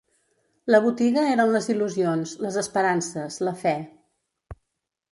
[0.75, 3.79] La botiga eren les il·lusions, les esperances, la fe